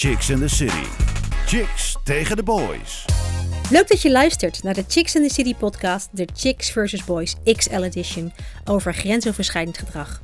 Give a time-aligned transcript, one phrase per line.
[0.00, 0.84] Chicks in the City.
[1.46, 3.04] Chicks tegen de boys.
[3.70, 7.04] Leuk dat je luistert naar de Chicks in the City podcast, de Chicks vs.
[7.04, 8.32] Boys XL Edition,
[8.64, 10.20] over grensoverschrijdend gedrag.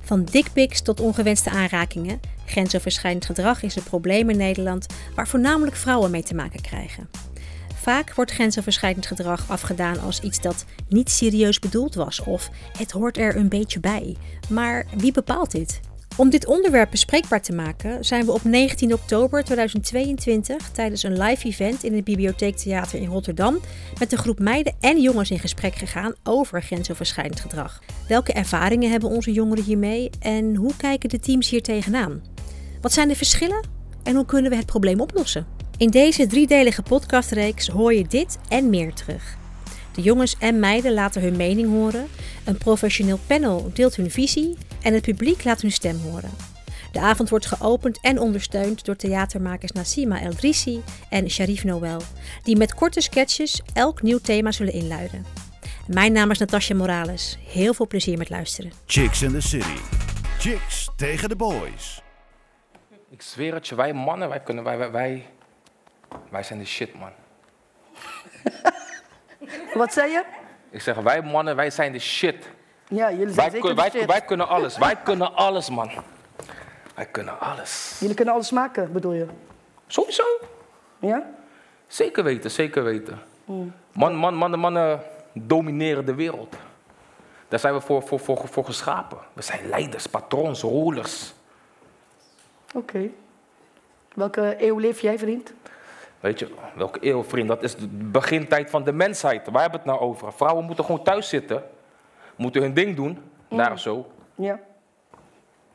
[0.00, 6.10] Van dickpics tot ongewenste aanrakingen, grensoverschrijdend gedrag is een probleem in Nederland waar voornamelijk vrouwen
[6.10, 7.08] mee te maken krijgen.
[7.74, 13.18] Vaak wordt grensoverschrijdend gedrag afgedaan als iets dat niet serieus bedoeld was of het hoort
[13.18, 14.16] er een beetje bij.
[14.48, 15.80] Maar wie bepaalt dit?
[16.16, 21.46] Om dit onderwerp bespreekbaar te maken zijn we op 19 oktober 2022 tijdens een live
[21.46, 23.58] event in het Bibliotheektheater in Rotterdam
[23.98, 27.82] met een groep meiden en jongens in gesprek gegaan over grensoverschrijdend gedrag.
[28.08, 32.22] Welke ervaringen hebben onze jongeren hiermee en hoe kijken de teams hier tegenaan?
[32.80, 33.66] Wat zijn de verschillen
[34.02, 35.46] en hoe kunnen we het probleem oplossen?
[35.76, 39.36] In deze driedelige podcastreeks hoor je dit en meer terug.
[39.94, 42.08] De jongens en meiden laten hun mening horen,
[42.44, 46.30] een professioneel panel deelt hun visie en het publiek laat hun stem horen.
[46.92, 52.00] De avond wordt geopend en ondersteund door theatermakers Nassima El Drissi en Sharif Noël,
[52.42, 55.24] die met korte sketches elk nieuw thema zullen inluiden.
[55.86, 57.38] Mijn naam is Natasja Morales.
[57.46, 58.72] Heel veel plezier met luisteren.
[58.86, 59.76] Chicks in the City.
[60.38, 62.02] Chicks tegen de boys.
[63.10, 65.26] Ik zweer het je, wij mannen, wij kunnen, wij, wij, wij,
[66.30, 67.12] wij zijn de shit, man.
[69.74, 70.22] Wat zei je?
[70.70, 72.48] Ik zeg, wij mannen, wij zijn de shit.
[72.88, 74.06] Ja, jullie zijn Wij, zeker kun- de wij, shit.
[74.06, 75.90] wij kunnen alles, wij kunnen alles, man.
[76.94, 77.96] Wij kunnen alles.
[78.00, 79.26] Jullie kunnen alles maken, bedoel je?
[79.86, 80.24] Sowieso.
[80.98, 81.30] Ja?
[81.86, 83.18] Zeker weten, zeker weten.
[83.92, 85.00] Man, man, mannen, mannen
[85.32, 86.56] domineren de wereld.
[87.48, 89.18] Daar zijn we voor, voor, voor, voor geschapen.
[89.32, 91.32] We zijn leiders, patrons, rulers.
[92.74, 93.08] Oké.
[94.14, 95.52] Welke eeuw leef jij, vriend?
[96.24, 97.48] Weet je, welke eeuw, vriend?
[97.48, 99.48] Dat is de begintijd van de mensheid.
[99.50, 100.32] Waar hebben we het nou over?
[100.32, 101.62] Vrouwen moeten gewoon thuis zitten.
[102.36, 103.18] Moeten hun ding doen.
[103.48, 104.06] Daar zo.
[104.34, 104.60] Ja.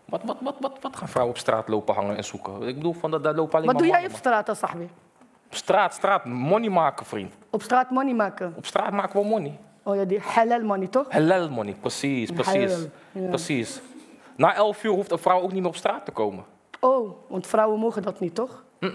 [0.05, 2.61] Wat, wat, wat, wat, wat gaan vrouwen op straat lopen hangen en zoeken?
[2.61, 4.77] Ik bedoel, van dat, daar lopen alleen Wat maar doe jij op straat, Asahbi?
[4.77, 4.89] man.
[5.47, 7.33] Op straat, straat, money maken, vriend.
[7.50, 8.53] Op straat money maken.
[8.58, 9.59] Op straat maken we money.
[9.83, 11.11] Oh ja, die halal money, toch?
[11.11, 12.71] Halal money, precies, precies.
[12.71, 13.27] Halal, ja.
[13.27, 13.82] Precies.
[14.36, 16.45] Na elf uur hoeft een vrouw ook niet meer op straat te komen.
[16.80, 18.64] Oh, want vrouwen mogen dat niet, toch?
[18.80, 18.92] Dat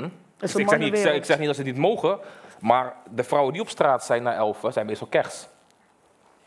[0.53, 1.17] Dus ik, zeg niet, ik, zeg, mannenwereld.
[1.17, 2.19] ik zeg niet dat ze niet mogen,
[2.61, 5.47] maar de vrouwen die op straat zijn na elf zijn meestal kers.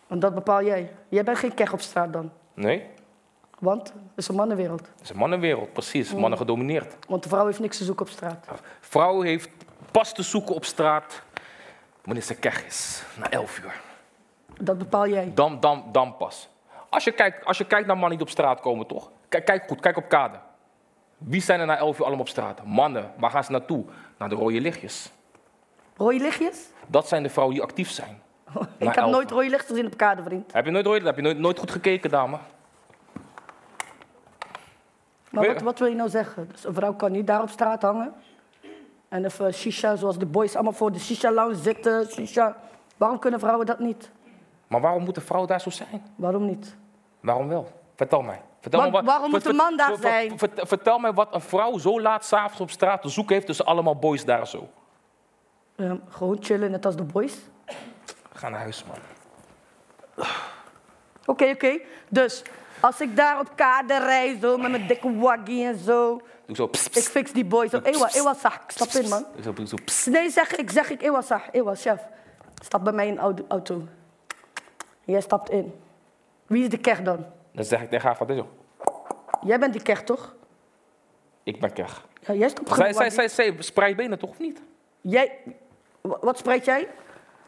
[0.08, 0.92] Want dat bepaal jij.
[1.10, 2.32] Jij bent geen kech op straat dan.
[2.54, 2.86] Nee,
[3.60, 4.80] Want het is een mannenwereld.
[4.80, 6.14] het is een mannenwereld, precies.
[6.14, 6.20] Mm.
[6.20, 6.96] Mannen gedomineerd.
[7.08, 8.48] Want de vrouw heeft niks te zoeken op straat.
[8.80, 9.50] Vrouw heeft
[9.92, 11.22] pas te zoeken op straat
[12.04, 13.82] wanneer ze kech is, na elf uur.
[14.62, 15.32] Dat bepaal jij.
[15.34, 16.50] Dan, dan, dan pas.
[16.90, 19.12] Als je, kijkt, als je kijkt naar mannen die op straat komen, toch?
[19.30, 20.40] Kijk, kijk goed, kijk op kade.
[21.18, 22.64] Wie zijn er na elf uur allemaal op straat?
[22.66, 23.12] Mannen.
[23.18, 23.86] Waar gaan ze naartoe?
[24.18, 25.12] Naar de rode lichtjes.
[25.98, 26.70] Rode lichtjes?
[26.88, 28.22] Dat zijn de vrouwen die actief zijn.
[28.78, 30.54] Ik heb elf nooit rode lichten gezien op kade, vriend.
[30.54, 32.38] Heb je nooit, rode- heb je nooit, nooit goed gekeken, dame?
[35.30, 36.48] Maar wat, wat wil je nou zeggen?
[36.52, 38.14] Dus een vrouw kan niet daar op straat hangen.
[39.10, 42.06] En even shisha, zoals de boys allemaal voor de shisha-lounge zitten.
[42.06, 42.56] Shisha.
[42.98, 44.12] Waarom kunnen vrouwen dat niet?
[44.68, 46.04] Maar waarom moet de vrouw daar zo zijn?
[46.16, 46.76] Waarom niet?
[47.20, 47.72] Waarom wel?
[47.96, 48.42] Vertel mij.
[48.60, 50.38] Vertel me wat, waarom moet een man daar zijn?
[50.40, 53.66] ver- vertel mij wat een vrouw zo laat s'avonds op straat te zoeken heeft tussen
[53.66, 54.70] allemaal boys daar zo.
[55.76, 57.34] Ehm, gewoon chillen, net als de boys.
[58.34, 58.98] Ga naar huis, man.
[61.26, 61.80] Oké, oké.
[62.10, 62.44] Dus
[62.80, 66.22] als ik daar op kade rijd, zo met mijn dikke waggie en zo.
[66.46, 66.68] Doe zo.
[66.68, 67.86] Pss, Ik fix die boys op.
[67.86, 68.60] Ewa, ewa, sag.
[68.68, 69.26] Stap in, man.
[69.34, 69.76] Doe zo, doe zo.
[69.86, 70.06] Pss.
[70.06, 71.52] Nee, zeg ik, zeg ik, ewa, sag.
[71.52, 72.02] Ewa, chef.
[72.64, 73.82] Stap bij mij in de auto.
[75.06, 75.74] Jij stapt in.
[76.48, 77.26] Wie is de kech dan?
[77.58, 78.48] Dan zeg ik tegen haar van dit zo.
[79.42, 80.36] Jij bent die kech, toch?
[81.44, 82.06] Ik ben kech.
[82.22, 84.62] Ja, jij stapt Zij, zij, zij, zij spreidt benen toch of niet?
[85.02, 85.38] Jij,
[86.02, 86.88] wa- wat spreekt jij?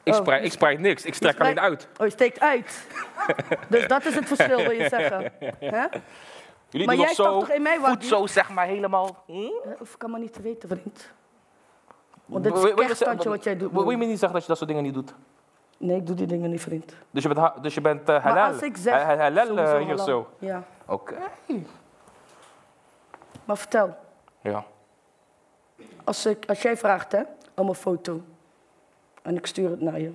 [0.03, 0.19] Ik, Oh.
[0.19, 1.05] spreid, ik spreid niks.
[1.05, 1.87] Ik strek alleen uit.
[1.99, 2.87] Oh, je steekt uit.
[3.69, 5.31] dus dat is het verschil, wil je zeggen.
[6.69, 8.07] Jullie Maar doen jij stapt toch in Goed waggie?
[8.07, 9.23] zo, zeg maar helemaal.
[9.25, 9.33] Hm?
[9.33, 9.49] Eh,
[9.81, 11.11] Of kan maar niet te weten, vriend.
[12.25, 12.61] Want dit is
[12.97, 13.71] zeggen- wat jij doet.
[13.71, 15.13] Wil je me niet zeggen dat je dat soort dingen niet doet?
[15.79, 16.93] Nee, ik doe die dingen niet, vriend.
[17.11, 18.53] Dus je bent, ha- dus je bent eh, Maar halal.
[18.53, 18.93] als ik zeg...
[18.93, 20.29] Ha- ha- halal eh, hier zo.
[20.39, 20.63] Ja.
[20.85, 21.15] Oké.
[23.45, 23.95] Maar vertel,
[24.41, 24.65] Ja.
[26.03, 27.21] als, ik, als jij vraagt hè,
[27.55, 28.21] om een foto
[29.21, 30.13] en ik stuur het naar je,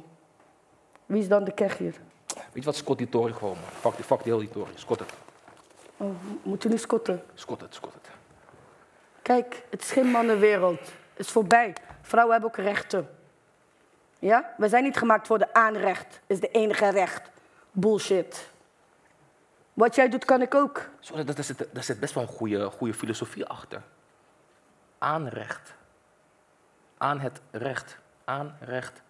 [1.06, 1.94] wie is dan de kech hier?
[2.34, 3.70] Weet je wat, Scott die tory gewoon, man.
[3.70, 4.70] Fuck die, fuck die hele tory.
[4.74, 5.12] Scott het.
[5.96, 6.10] Oh,
[6.42, 7.22] moet je nu scotten?
[7.34, 8.08] Scott het, Scott het.
[9.22, 10.80] Kijk, het is geen mannenwereld.
[10.80, 11.72] Het is voorbij.
[12.02, 13.08] Vrouwen hebben ook rechten.
[14.18, 14.54] Ja?
[14.56, 16.20] Wij zijn niet gemaakt voor de aanrecht.
[16.26, 17.30] Is de enige recht.
[17.70, 18.50] Bullshit.
[19.72, 20.88] Wat jij doet, kan ik ook.
[21.00, 23.82] Zo, daar, zit, daar zit best wel een goede, goede filosofie achter.
[24.98, 25.74] Aanrecht.
[26.98, 27.98] Aan het recht.
[28.24, 29.02] Aanrecht.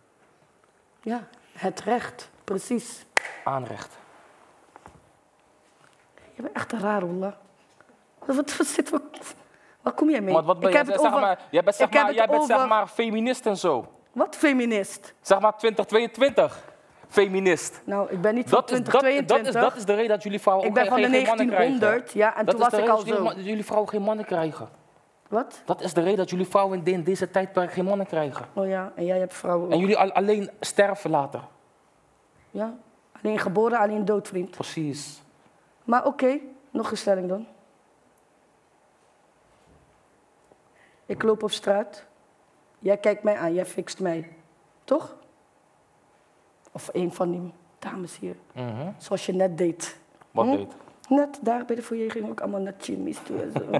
[1.03, 2.31] Ja, het recht.
[2.45, 3.05] Precies.
[3.45, 3.97] Aanrecht.
[6.35, 7.35] Je bent echt een raar, Wallah.
[8.19, 9.03] Wat, wat, zit, wat,
[9.85, 10.35] Waar kom jij mee?
[10.35, 12.45] Wat ben ik heb het Zeg over, maar, jij bent, zeg maar, het jij bent
[12.45, 13.94] zeg maar feminist en zo.
[14.14, 15.14] Wat feminist?
[15.20, 16.72] Zeg maar 2022.
[17.08, 17.82] Feminist.
[17.84, 19.52] Nou, ik ben niet van Dat is, dat, 2022.
[19.52, 21.46] dat, is, dat is de reden dat jullie vrouwen Ik ben van de geen mannen
[21.49, 22.19] 1900, krijgen.
[22.20, 23.28] ja, en dat toen is de was ik reden al dat jullie, zo.
[23.28, 24.69] ma- dat jullie vrouwen geen mannen krijgen.
[25.28, 25.62] Wat?
[25.64, 28.46] Dat is de reden dat jullie vrouwen in, de- deze tijdperk geen mannen krijgen.
[28.52, 31.40] Oh ja, en jij hebt vrouwen En jullie al- alleen sterven later.
[32.50, 32.75] Ja?
[33.22, 34.50] Alleen geboren, alleen dood, vriend.
[34.50, 35.22] Precies.
[35.84, 36.38] Maar oké,
[36.70, 37.46] nog een stelling dan.
[41.06, 42.05] Ik loop op straat.
[42.84, 44.28] Jij kijkt mij aan, jij fixt mij.
[44.84, 45.16] Toch?
[46.72, 48.34] Of een van die dames hier.
[48.52, 48.88] Mhm.
[48.98, 49.96] Zoals je net deed.
[50.31, 50.56] Wat Hm?
[50.56, 50.72] deed?
[51.08, 53.70] Net daar bij de foyer ging ook allemaal naar chimmies toe zo.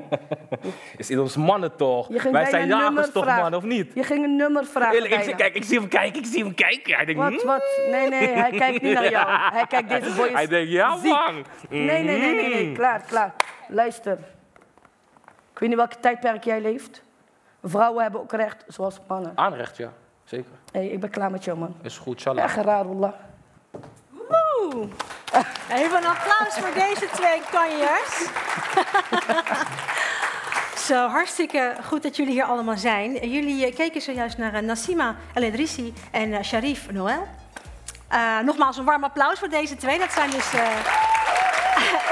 [0.97, 2.09] Is in ons mannen toch?
[2.31, 3.95] Wij zijn jagers toch, man, of niet?
[3.95, 6.45] Je ging een nummer vragen Eerlijk, ik, zie, kijk, ik zie hem kijken, ik zie
[6.45, 6.95] hem kijken.
[6.95, 7.81] Hij denkt, Wat, wat?
[7.91, 9.29] Nee, nee, hij kijkt niet naar jou.
[9.59, 11.11] Hij kijkt deze boy Hij denkt, ja ziek.
[11.11, 11.45] man.
[11.69, 12.65] Nee, nee, nee, nee, nee.
[12.65, 12.75] Mhm.
[12.75, 13.35] Klaar, klaar.
[13.69, 14.19] Luister.
[15.53, 17.04] Ik weet niet welke tijdperk jij leeft.
[17.65, 19.33] Vrouwen hebben ook recht, zoals mannen.
[19.35, 19.93] Aanrecht, ja.
[20.25, 20.51] Zeker.
[20.73, 21.75] Hé, ik ben klaar met jou, man.
[21.83, 22.39] Is goed, shalom.
[22.39, 22.85] Echt raar.
[22.87, 23.11] Woe!
[25.71, 28.29] Even een applaus voor deze twee kanjers.
[30.87, 33.31] Zo, hartstikke goed dat jullie hier allemaal zijn.
[33.31, 37.27] Jullie eh, keken zojuist naar eh, Nassima El Edrissi en eh, Sharif Noël.
[38.09, 39.99] Eh, nogmaals een warm applaus voor deze twee.
[39.99, 40.69] Dat zijn dus eh,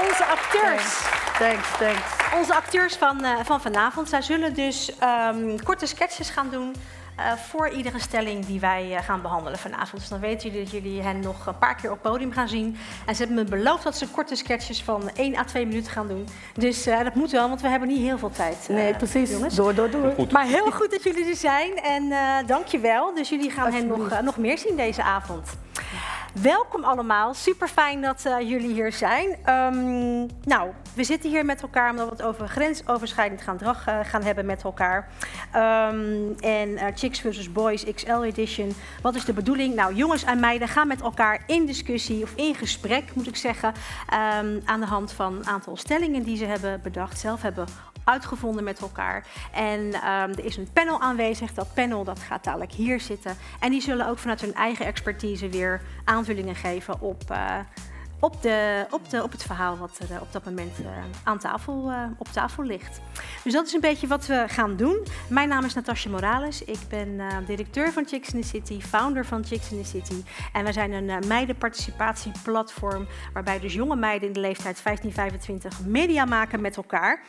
[0.09, 1.01] onze acteurs.
[1.39, 2.35] Thanks, thanks.
[2.39, 4.09] Onze acteurs van, eh, van vanavond.
[4.09, 6.75] Zij zullen dus ehm, korte sketches gaan doen
[7.17, 10.01] eh, voor iedere stelling die wij eh, gaan behandelen vanavond.
[10.01, 12.49] Dus dan weten jullie dat jullie hen nog een paar keer op het podium gaan
[12.49, 12.77] zien.
[13.07, 16.09] En ze hebben me beloofd dat ze korte sketches van 1 à 2 minuten gaan
[16.09, 16.29] doen.
[16.55, 18.67] Dus eh, dat moet wel, want we hebben niet heel veel tijd.
[18.69, 19.31] Nee, precies.
[19.31, 19.55] Jongens.
[19.55, 20.13] Door, door, door.
[20.17, 20.33] Goed.
[20.33, 23.15] Maar heel goed dat jullie er zijn en eh dank je wel.
[23.15, 25.49] Dus jullie gaan hen nog, nog meer zien deze avond.
[26.41, 29.37] Welkom allemaal, super fijn dat eh, jullie hier zijn.
[29.45, 34.23] Ehm, nou, we zitten hier met elkaar omdat we het over grensoverschrijdend gedrag eh, gaan
[34.23, 35.09] hebben met elkaar.
[35.53, 37.53] Ehm, en eh, Chicks vs.
[37.53, 38.73] Boys XL Edition.
[39.03, 39.75] Wat is de bedoeling?
[39.75, 43.73] Nou, jongens en meiden gaan met elkaar in discussie of in gesprek, moet ik zeggen.
[44.09, 47.67] ehm, aan de hand van een aantal stellingen die ze hebben bedacht, zelf hebben
[48.05, 49.27] uitgevonden met elkaar.
[49.53, 51.55] En ehm, er is een panel aanwezig.
[51.55, 53.37] Dat panel dat gaat dadelijk hier zitten.
[53.61, 57.59] En die zullen ook vanuit hun eigen expertise weer aanvullingen geven op, eh,
[58.25, 60.87] op, de, op, de, op het verhaal wat er eh, op dat moment eh,
[61.25, 63.01] aan tafel, eh, op tafel ligt.
[63.45, 65.07] Dus dat is een beetje wat we gaan doen.
[65.29, 66.65] Mijn naam is Natasja Morales.
[66.65, 70.23] Ik ben directeur van Chicks in the City, founder van Chicks in the City.
[70.53, 74.83] En wij zijn een meidenparticipatieplatform waarbij dus jonge meiden in de leeftijd
[75.83, 77.23] 15-25 media maken met elkaar.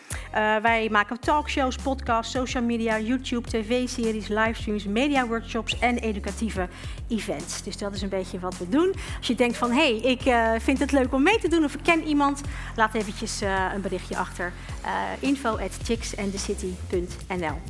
[0.61, 6.67] Wij maken talkshows, podcasts, social media, YouTube, tv-series, livestreams, media workshops en educatieve
[7.07, 7.63] events.
[7.63, 8.93] Dus dat is een beetje wat we doen.
[9.17, 11.63] Als je denkt van, hé, hey, ik eh, vind het leuk om mee te doen
[11.63, 12.41] of ik ken iemand,
[12.75, 14.53] laat eventjes eh, een berichtje achter.
[14.85, 14.89] Uh,
[15.19, 17.61] info at chicksandthecity.nl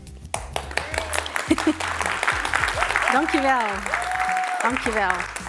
[3.14, 3.68] Dankjewel.
[4.62, 5.43] Dankjewel.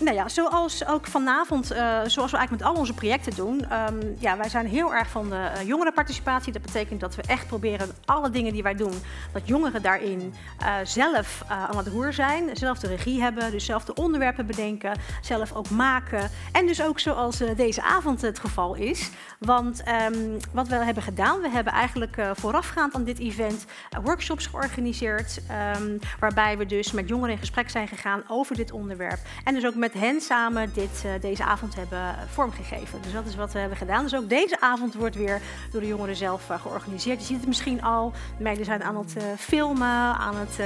[0.00, 3.70] Nou ja, zoals ook vanavond, eh, zoals we eigenlijk met al onze projecten doen.
[3.70, 6.52] ehm, ja, wij zijn heel erg van de eh, jongerenparticipatie.
[6.52, 8.92] Dat betekent dat we echt proberen alle dingen die wij doen,
[9.32, 12.56] dat jongeren daarin eh, zelf aan het roer zijn.
[12.56, 16.30] Zelf de regie hebben, dus zelf de onderwerpen bedenken, zelf ook maken.
[16.52, 19.10] En dus ook zoals deze avond het geval is.
[19.38, 23.64] Want ehm, wat we hebben gedaan, we hebben eigenlijk voorafgaand aan dit event
[24.02, 25.40] workshops georganiseerd.
[25.48, 29.18] ehm, waarbij we dus met jongeren in gesprek zijn gegaan over dit onderwerp.
[29.44, 33.02] En dus ook met hen samen dit, eh, deze avond hebben vormgegeven.
[33.02, 34.02] Dus dat is wat we hebben gedaan.
[34.02, 37.20] Dus ook deze avond wordt weer door de jongeren zelf eh, georganiseerd.
[37.20, 38.12] Je ziet het misschien al.
[38.36, 40.58] De meiden zijn aan het eh, filmen, aan het,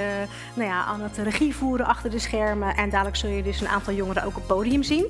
[0.55, 2.77] nou ja, aan het regie voeren achter de schermen.
[2.77, 5.07] En dadelijk zul je dus een aantal jongeren ook op podium zien.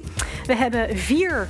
[0.47, 1.49] We hebben vier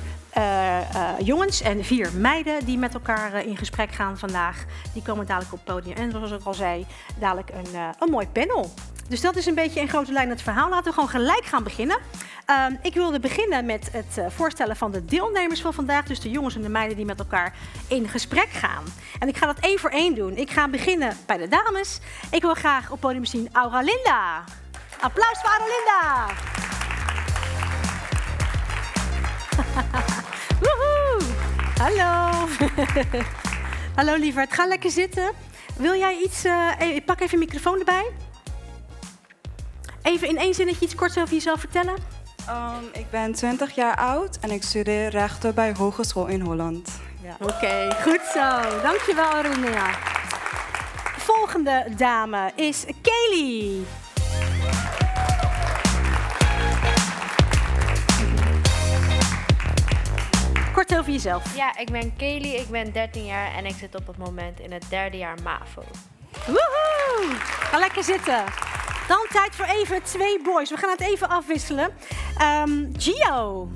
[1.23, 4.65] jongens en vier meiden die met elkaar in gesprek gaan vandaag.
[4.93, 5.95] Die komen dadelijk op het podium.
[5.95, 6.85] En zoals ik al zei,
[7.19, 8.71] dadelijk een, een mooi panel.
[9.09, 10.69] Dus dat is een beetje in grote lijn het verhaal.
[10.69, 11.97] Laten we gewoon gelijk gaan beginnen.
[12.45, 16.05] Ehm, ik wilde beginnen met het eh, voorstellen van de deelnemers van vandaag.
[16.05, 17.55] Dus de jongens en de meiden die met elkaar
[17.87, 18.83] in gesprek gaan.
[19.19, 20.37] En ik ga dat één voor één doen.
[20.37, 21.99] Ik ga beginnen bij de dames.
[22.31, 24.43] Ik wil graag op podium zien Aura Linda.
[24.99, 26.27] Applaus voor Aura Linda.
[30.63, 31.21] Woehoe!
[31.77, 32.47] Hallo.
[33.95, 35.31] Hallo lieverd, ga lekker zitten.
[35.75, 38.11] Wil jij iets, eh, ik pak even een microfoon erbij.
[40.01, 41.95] Even in één zinnetje iets korts over jezelf vertellen.
[42.49, 46.89] Um, ik ben 20 jaar oud en ik studeer rechten bij Hogeschool in Holland.
[47.21, 47.35] Ja.
[47.39, 48.79] Oké, goed zo.
[48.81, 49.89] Dankjewel Arunia.
[51.17, 53.85] Volgende dame is Kaylee.
[60.73, 61.55] Kort over jezelf.
[61.55, 64.71] Ja, ik ben Kaylee, ik ben 13 jaar en ik zit op het moment in
[64.71, 65.83] het derde jaar MAVO.
[66.45, 67.35] Woehoe!
[67.39, 68.43] Ga lekker zitten.
[69.09, 70.69] Dan tijd voor even twee boys.
[70.69, 71.89] We gaan het even afwisselen.
[72.37, 73.69] Ehm Gio.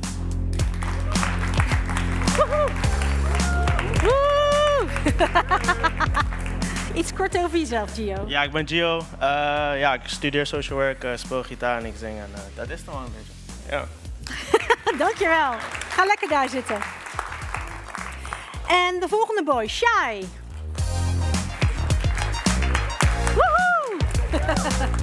[2.36, 2.70] Woehoe!
[7.00, 8.24] Iets kort over jezelf, Gio.
[8.28, 8.98] Ja, ik ben Gio.
[8.98, 9.20] Eh,
[9.80, 12.18] ja, ik studeer social work, eh, speel gitaar en ik zing.
[12.18, 13.76] En, eh, dat is het wel een beetje.
[13.76, 13.86] Ja.
[15.06, 15.52] Dankjewel.
[15.90, 16.78] Ga lekker daar zitten.
[18.68, 20.30] En de volgende boy, Shai.
[23.34, 25.02] Woehoe!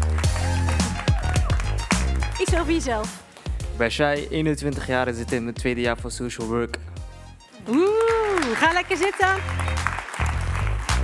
[2.50, 3.22] Iets over jezelf.
[3.58, 6.76] Ik ben Shai, 21 jaar en zit in mijn tweede jaar van social work.
[7.68, 7.88] Oeh,
[8.54, 9.28] ga lekker zitten.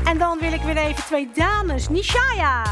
[0.05, 1.89] En dan wil ik weer even twee dames.
[1.89, 2.63] Nishaya.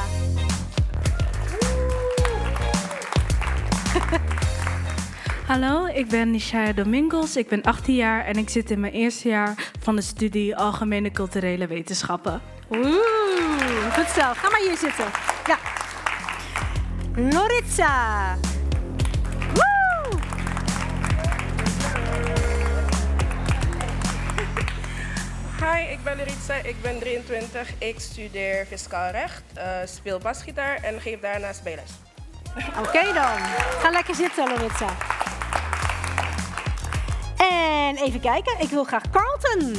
[5.47, 7.37] Hallo, ik ben Nishaya Domingos.
[7.37, 11.11] Ik ben 18 jaar en ik zit in mijn eerste jaar van de studie Algemene
[11.11, 12.41] Culturele Wetenschappen.
[12.71, 14.23] Oeh, goed zo.
[14.35, 15.07] Ga maar hier zitten.
[15.47, 15.59] Ja.
[17.17, 18.37] Loritza.
[25.65, 31.01] Hi, ik ben Loritza, ik ben 23, ik studeer fiscaal recht, eh, speel basgitaar en
[31.01, 31.91] geef daarnaast bijles.
[32.87, 33.39] Oké dan.
[33.81, 34.89] Ga lekker zitten, Loritza.
[37.37, 38.61] En even kijken.
[38.61, 39.75] Ik wil graag Carlton.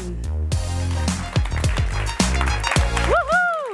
[3.08, 3.72] Woehoe!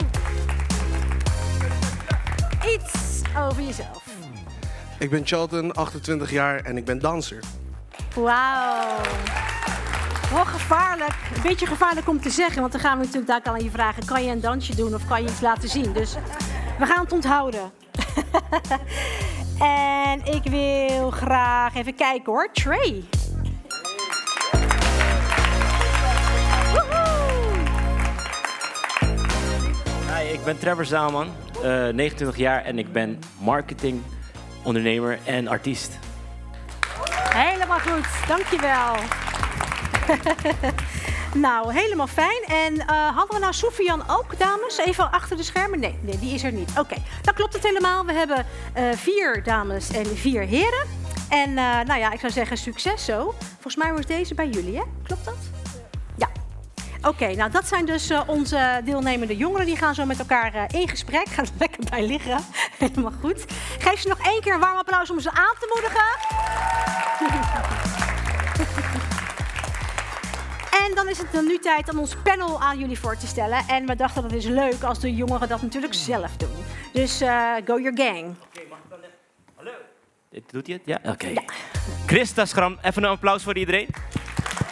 [2.74, 4.03] Iets over jezelf.
[5.00, 7.44] Ik ben Charlton, 28 jaar en ik ben danser.
[8.15, 9.01] Wauw.
[10.31, 11.13] Wel gevaarlijk.
[11.35, 13.69] Een beetje gevaarlijk om te zeggen, want dan gaan we natuurlijk daar al aan je
[13.69, 15.93] vragen: kan je een dansje doen of kan je iets laten zien?
[15.93, 16.15] Dus
[16.79, 17.71] we gaan het onthouden.
[20.09, 22.50] en ik wil graag even kijken hoor.
[22.51, 23.03] Trey.
[30.07, 34.01] Hi, ik ben Trevor Zaalman, eh, 29 jaar en ik ben marketing,
[34.63, 36.00] ondernemer en artiest.
[37.33, 38.95] Helemaal goed, dankjewel.
[41.34, 42.43] nou, helemaal fijn.
[42.48, 44.77] En eh, hadden we nou Sofian ook, dames?
[44.77, 45.79] Even achter de schermen?
[45.79, 46.72] Nee, nee die is er niet.
[46.77, 48.05] Oké, dan klopt het helemaal.
[48.05, 50.88] We hebben eh, vier dames en vier heren.
[51.29, 53.34] En eh, nou ja, ik zou zeggen succes zo.
[53.51, 54.84] Volgens mij was deze bij jullie, hè?
[55.03, 55.38] Klopt dat?
[56.17, 56.29] Ja.
[57.10, 59.65] Oké, nou dat zijn dus onze deelnemende jongeren.
[59.65, 61.27] Die gaan zo met elkaar in gesprek.
[61.27, 62.38] Gaan er lekker bij liggen.
[62.77, 63.46] Helemaal goed.
[63.79, 66.10] Geef ze nog één keer een warm applaus om ze aan te moedigen.
[70.88, 73.63] En dan is het dan nu tijd om ons panel aan jullie voor te stellen.
[73.67, 76.50] En we dachten dat is leuk als de jongeren dat natuurlijk zelf doen.
[76.93, 78.35] Dus eh, go your gang.
[80.51, 80.81] Doet hij het?
[80.85, 81.11] Ja?
[81.11, 81.33] Oké.
[82.05, 83.88] Christa Schram, even een applaus voor iedereen.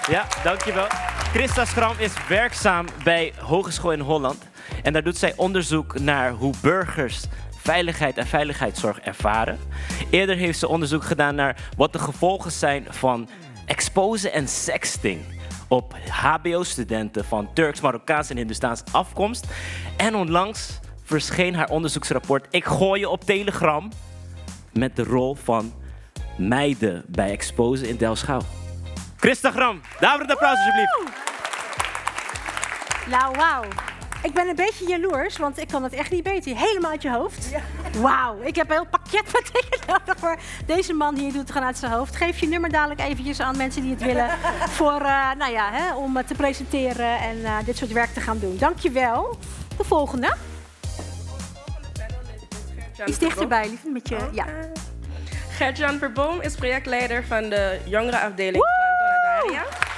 [0.09, 0.87] Ja, dankjewel.
[1.33, 4.43] Christa Schram is werkzaam bij Hogeschool in Holland.
[4.83, 7.23] En daar doet zij onderzoek naar hoe burgers
[7.57, 9.59] veiligheid en veiligheidszorg ervaren.
[10.09, 13.29] Eerder heeft ze onderzoek gedaan naar wat de gevolgen zijn van
[13.65, 15.38] exposen en sexting
[15.69, 19.47] op HBO-studenten van Turks, Marokkaans en Hindustaans afkomst.
[19.97, 23.91] En onlangs verscheen haar onderzoeksrapport Ik gooi je op Telegram
[24.73, 25.73] met de rol van
[26.37, 28.41] meiden bij exposen in Delschouw.
[29.17, 31.17] Christa Gram, daarvoor een applaus alsjeblieft.
[33.09, 33.63] Nou, wauw.
[34.21, 36.57] Ik ben een beetje jaloers, want ik kan het echt niet beter.
[36.57, 37.49] Helemaal uit je hoofd.
[38.01, 41.51] Wauw, ik heb een heel pakket met dingen nodig voor deze man die het doet
[41.51, 42.15] gaan uit zijn hoofd.
[42.15, 44.29] Geef je nummer dadelijk eventjes aan mensen die het willen
[44.77, 48.21] voor, eh, nou ja, hè, om het te presenteren en eh, dit soort werk te
[48.21, 48.57] gaan doen.
[48.57, 49.37] Dankjewel.
[49.77, 50.35] De volgende.
[53.05, 53.83] Iets dichterbij, lief.
[53.85, 54.45] Met je, ja.
[55.49, 59.65] Gert-Jan Verboom is projectleider van de jongerenafdeling van Donna Daria.
[59.69, 59.88] Yes.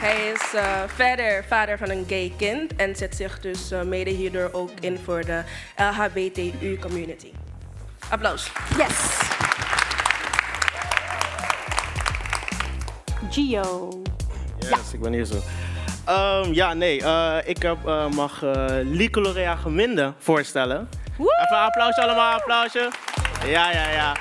[0.00, 4.10] Hij is eh, verder vader van een gay kind en zet zich dus eh, mede
[4.10, 5.42] hierdoor ook in voor de
[5.76, 7.32] LHBTU-community.
[8.08, 8.52] Applaus.
[8.76, 9.18] Yes.
[13.30, 14.02] Gio.
[14.58, 15.40] Yes, ik ben hier zo.
[16.04, 20.88] Ehm, ja, nee, eh, ik heb, eh, mag eh Lieke Lorea Geminde voorstellen.
[21.12, 22.90] Even een applausje allemaal, applausje.
[23.44, 24.16] Ja, ja, ja.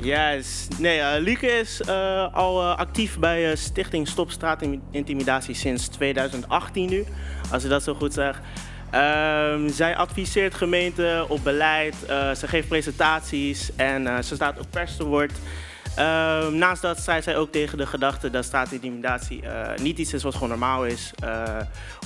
[0.00, 0.68] Yes.
[0.78, 7.04] Nee, eh, Lieke is eh, al eh, actief bij Stichting Stop Straatintimidatie sinds 2018 nu,
[7.50, 8.40] als ik dat zo goed zeg.
[8.90, 11.94] Ehm, zij adviseert gemeenten op beleid,
[12.36, 14.96] ze geeft presentaties en ze staat op pers.
[15.96, 19.42] Ehm, naast dat zei zij ook tegen de gedachte dat straatintimidatie
[19.82, 21.12] niet iets is wat gewoon normaal is,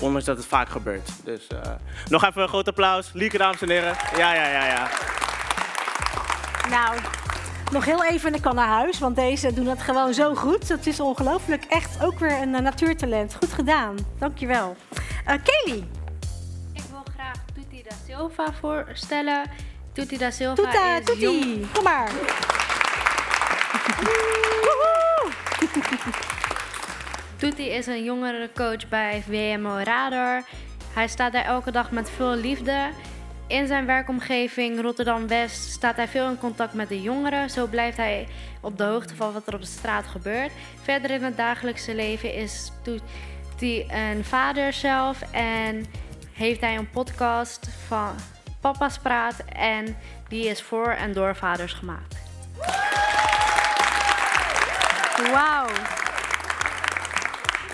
[0.01, 1.11] ondanks dat het vaak gebeurt.
[1.25, 1.47] Dus
[2.09, 3.11] nog even een groot applaus.
[3.13, 3.97] Lieke, dames en heren.
[4.17, 4.89] Ja, ja, ja, ja.
[6.71, 6.99] Nou,
[7.73, 10.69] Nog heel even en ik kan naar huis, want deze doen het gewoon zo goed.
[10.69, 11.65] Het is ongelooflijk.
[11.65, 13.35] Echt ook weer een eh, natuurtalent.
[13.35, 13.97] Goed gedaan.
[14.19, 14.77] Dankjewel.
[15.29, 15.87] Uh, Kelly.
[16.73, 19.51] Ik wil graag Tuti da Silva voorstellen.
[19.93, 21.21] Tuti da Silva Toeta, is Tuti.
[21.21, 21.73] jong...
[21.73, 22.11] Kom maar.
[27.37, 30.45] Tuti is een jongerencoach bij WMO Radar.
[30.95, 32.91] Hij staat daar elke dag met veel liefde.
[33.53, 37.51] In zijn werkomgeving Rotterdam-West staat hij veel in contact met de jongeren.
[37.51, 38.29] Zo blijft hij
[38.61, 40.53] op de hoogte van wat er op de straat gebeurt.
[40.83, 45.85] Verder in het dagelijkse leven is Tuti een vader zelf en
[46.33, 48.15] heeft hij een podcast van
[48.61, 49.45] Papa's Praat.
[49.45, 49.97] En
[50.29, 52.17] die is voor en door vaders gemaakt.
[55.33, 56.02] Wauw.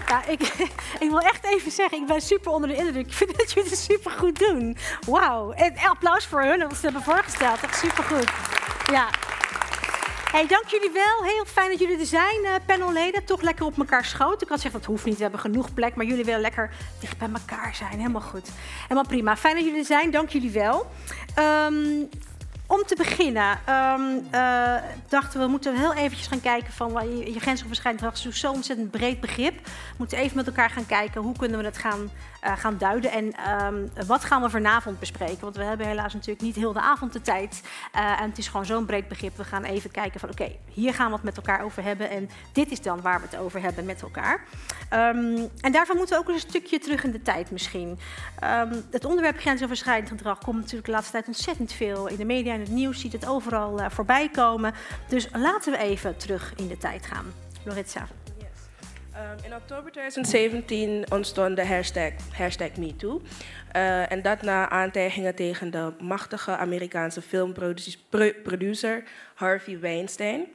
[0.08, 0.40] Ja, ik,
[1.04, 3.06] ik wil echt even zeggen, ik ben super onder de indruk.
[3.06, 4.76] Ik vind dat jullie het super goed doen.
[5.06, 5.52] Wauw.
[5.52, 7.60] En applaus voor hun, wat ze hebben voorgesteld.
[7.60, 8.30] Echt super goed.
[8.92, 9.08] Ja.
[10.32, 11.24] Hey, dank jullie wel.
[11.24, 13.24] Heel fijn dat jullie er zijn, uh, panelleden.
[13.24, 14.42] Toch lekker op elkaar schoot.
[14.42, 15.94] Ik had zeggen, dat hoeft niet, we hebben genoeg plek.
[15.94, 17.98] Maar jullie willen lekker dicht bij elkaar zijn.
[17.98, 18.48] Helemaal goed.
[18.82, 19.36] Helemaal prima.
[19.36, 20.10] Fijn dat jullie er zijn.
[20.10, 20.86] Dank jullie wel.
[21.38, 22.08] Um,
[22.68, 24.75] om te beginnen um, uh,
[25.08, 28.90] dachten we, moeten heel eventjes gaan kijken van je, je grensoverschrijdend gedrag is zo'n ontzettend
[28.90, 29.66] breed begrip.
[29.66, 32.10] We moeten even met elkaar gaan kijken hoe kunnen we het gaan,
[32.44, 33.34] uh, gaan duiden en
[33.64, 35.40] um, wat gaan we vanavond bespreken.
[35.40, 37.62] Want we hebben helaas natuurlijk niet heel de avond de tijd
[37.94, 39.37] uh, en het is gewoon zo'n breed begrip.
[39.37, 42.30] We gaan even kijken van oké, hier gaan we het met elkaar over hebben en
[42.52, 44.44] dit is dan waar we het over hebben met elkaar.
[44.92, 47.98] Um, en daarvan moeten we ook een stukje terug in de tijd misschien.
[48.90, 52.70] het onderwerp grensoverschrijdend gedrag komt natuurlijk de laatste tijd ontzettend veel in de media het
[52.70, 54.74] nieuws ziet het overal uh, voorbij komen.
[55.08, 57.32] Dus laten we even terug in de tijd gaan.
[57.64, 58.06] Loritza.
[59.18, 61.66] Um, in oktober 2017 ontstond de
[62.36, 63.22] hashtag, MeToo.
[63.76, 70.46] Uh, en dat na aantijgingen tegen de machtige Amerikaanse filmproducer Harvey Weinstein.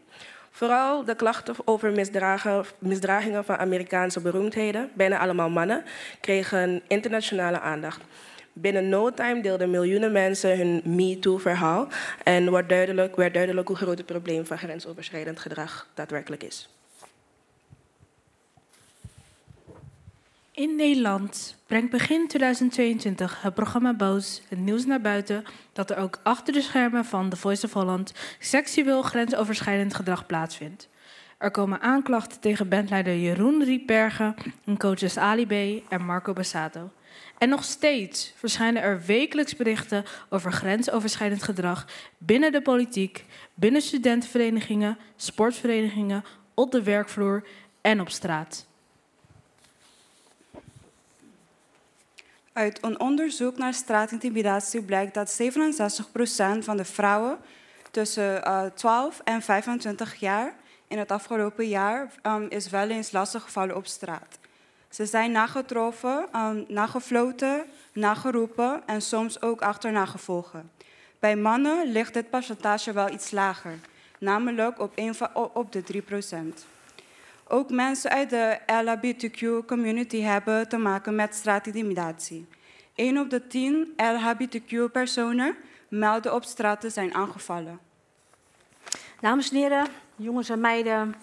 [0.51, 1.91] Vooral de klachten over
[2.79, 5.83] misdragingen van Amerikaanse beroemdheden, bijna allemaal mannen,
[6.19, 8.01] kregen internationale aandacht.
[8.53, 11.87] Binnen no time deelden miljoenen mensen hun MeToo-verhaal
[12.23, 16.69] en werd duidelijk, werd duidelijk hoe groot het probleem van grensoverschrijdend gedrag daadwerkelijk is.
[20.51, 26.19] In Nederland brengt begin 2022 het programma Boos het nieuws naar buiten dat er ook
[26.23, 30.89] achter de schermen van The Voice of Holland seksueel grensoverschrijdend gedrag plaatsvindt.
[31.37, 35.83] Er komen aanklachten tegen bandleider Jeroen Rietbergen en coaches Ali B.
[35.91, 36.91] en Marco Bassato.
[37.43, 44.97] En nog steeds verschijnen er wekelijks berichten over grensoverschrijdend gedrag binnen de politiek, binnen studentenverenigingen,
[45.15, 47.43] sportverenigingen, op de werkvloer
[47.81, 48.65] en op straat.
[52.53, 55.45] Uit een onderzoek naar straatintimidatie blijkt dat 67%
[56.59, 57.37] van de vrouwen
[57.91, 60.55] tussen uh, 12 en 25 jaar
[60.87, 64.41] in het afgelopen jaar um, is wel eens lastiggevallen op straat.
[64.93, 70.71] Ze zijn nagetroffen, um, nagefloten, nageroepen en soms ook achterna gevolgen.
[71.19, 73.79] Bij mannen ligt dit percentage wel iets lager,
[74.19, 75.15] namelijk op, een,
[75.53, 76.37] op de 3%
[77.47, 82.47] Ook mensen uit de LHBTQ-community hebben te maken met straatintimidatie.
[82.95, 85.55] 1 op de 10 LHBTQ-personen
[85.87, 87.79] melden op straat te zijn aangevallen.
[89.19, 91.15] Dames en heren, jongens en meiden,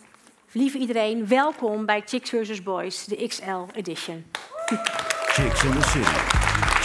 [0.53, 2.63] lieve iedereen, welkom bij Chicks vs.
[2.63, 4.25] Boys, de XL edition.
[5.27, 6.11] Chicks in the City.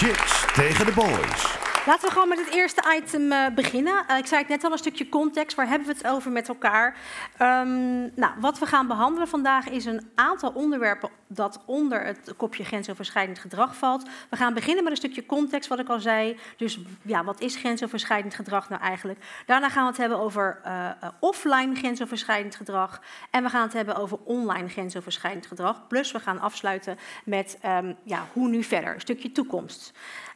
[0.06, 1.65] Chicks tegen de boys.
[1.86, 4.06] Laten we gewoon met het eerste item uh, beginnen.
[4.10, 5.56] Uh, ik zei het net al, een stukje context.
[5.56, 6.98] Waar hebben we het over met elkaar?
[7.42, 12.64] Um, nou, wat we gaan behandelen vandaag is een aantal onderwerpen dat onder het kopje
[12.64, 14.10] grensoverschrijdend gedrag valt.
[14.30, 16.40] We gaan beginnen met een stukje context, wat ik al zei.
[16.58, 19.20] Dus ja, wat is grensoverschrijdend gedrag nou eigenlijk?
[19.46, 23.02] Daarna gaan we het hebben over uh, offline grensoverschrijdend gedrag.
[23.30, 25.88] En we gaan het hebben over online grensoverschrijdend gedrag.
[25.88, 29.94] Plus we gaan afsluiten met um, ja, hoe nu verder, een stukje toekomst.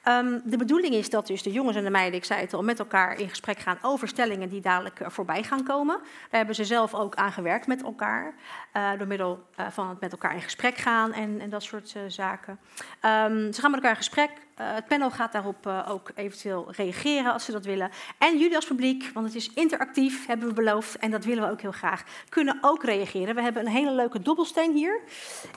[0.09, 2.63] Um, de bedoeling is dat dus de jongens en de meiden, ik zei het al,
[2.63, 5.97] met elkaar in gesprek gaan over stellingen die dadelijk uh, voorbij gaan komen.
[5.97, 8.33] Daar hebben ze zelf ook aan gewerkt met elkaar,
[8.73, 11.95] uh, door middel uh, van het met elkaar in gesprek gaan en, en dat soort
[12.07, 12.59] zaken.
[13.05, 14.29] Um, ze gaan met elkaar in gesprek.
[14.63, 17.91] Het panel gaat daarop ook eventueel reageren als ze dat willen.
[18.17, 21.51] En jullie als publiek, want het is interactief, hebben we beloofd, en dat willen we
[21.51, 23.35] ook heel graag, kunnen ook reageren.
[23.35, 24.99] We hebben een hele leuke dobbelsteen hier.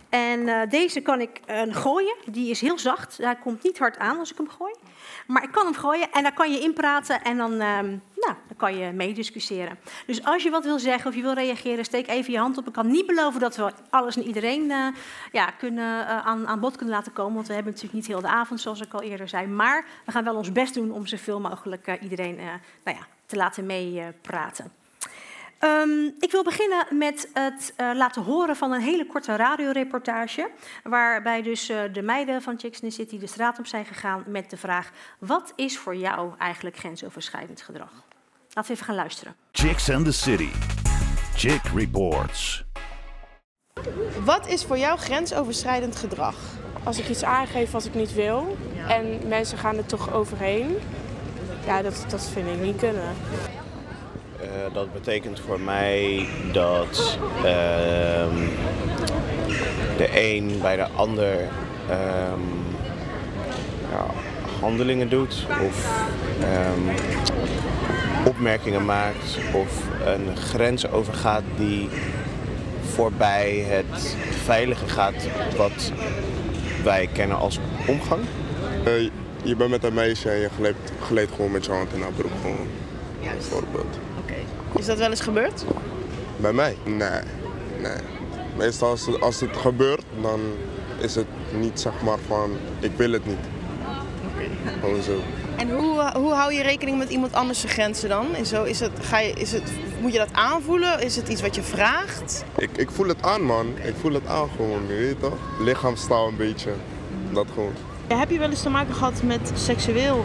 [0.09, 2.15] En deze kan ik gooien.
[2.31, 3.17] Die is heel zacht.
[3.17, 4.75] Hij komt niet hard aan als ik hem gooi.
[5.27, 8.57] Maar ik kan hem gooien en daar kan je inpraten en dan, um, nou, dan
[8.57, 9.79] kan je meediscussiëren.
[10.07, 12.67] Dus als je wat wil zeggen of je wil reageren, steek even je hand op.
[12.67, 14.87] Ik kan niet beloven dat we alles en iedereen uh,
[15.33, 17.35] ja, kunnen, uh, aan, aan bod kunnen laten komen.
[17.35, 19.47] Want we hebben natuurlijk niet heel de avond, zoals ik al eerder zei.
[19.47, 22.37] Maar we gaan wel ons best doen om zoveel mogelijk uh, iedereen
[22.85, 24.82] nou ja, te laten meepraten.
[25.63, 30.51] Ehm, ik wil beginnen met het eh, laten horen van een hele korte radioreportage.
[30.83, 34.25] Waarbij dus eh, de meiden van Chicks in the City de straat op zijn gegaan
[34.27, 37.91] met de vraag: wat is voor jou eigenlijk grensoverschrijdend gedrag?
[38.49, 39.37] Laten we even gaan luisteren.
[39.53, 40.51] Chicks and the City.
[41.35, 42.65] Chick Reports.
[44.25, 46.37] Wat is voor jou grensoverschrijdend gedrag?
[46.85, 48.57] Als ik iets aangeef wat ik niet wil
[48.89, 50.77] en mensen gaan er toch overheen,
[51.67, 53.15] ja, dat, dat vind ik niet kunnen.
[54.43, 58.37] Uh, dat betekent voor mij dat ehm,
[59.97, 61.41] de een bij de ander
[61.91, 62.65] um,
[63.91, 64.07] ja,
[64.61, 66.05] handelingen doet of
[66.43, 66.95] um,
[68.27, 71.89] opmerkingen maakt of een grens overgaat die
[72.95, 75.93] voorbij het veilige gaat wat
[76.85, 78.23] wij kennen als omgang.
[78.87, 79.11] Uh,
[79.43, 82.13] je bent met een meisje en je gleed, gleed gewoon met je hand in haar
[82.13, 82.33] broek.
[82.41, 82.67] Gewoon,
[83.21, 83.99] bijvoorbeeld.
[84.77, 85.65] Is dat wel eens gebeurd?
[86.37, 86.77] Bij mij?
[86.85, 87.21] Nee.
[87.81, 87.97] nee.
[88.57, 90.41] Meestal als het, als het gebeurt, dan
[90.99, 93.37] is het niet zeg maar van ik wil het niet.
[94.35, 94.71] Oké.
[94.81, 95.21] Gewoon zo.
[95.57, 98.35] En hoe, hoe hou je rekening met iemand anders grenzen dan?
[98.35, 101.01] En zo, is het, ga je, is het, moet je dat aanvoelen?
[101.03, 102.45] Is het iets wat je vraagt?
[102.57, 103.67] Ik, ik voel het aan man.
[103.83, 105.39] Ik voel het aan gewoon, je weet toch?
[105.61, 106.71] Lichaamstaal een beetje.
[107.33, 107.73] Dat gewoon.
[108.07, 110.25] Heb je wel eens te maken gehad met seksueel